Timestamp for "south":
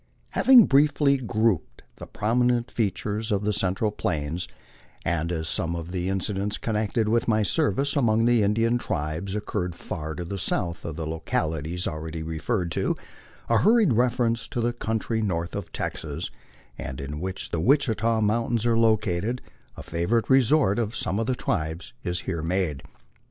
10.39-10.85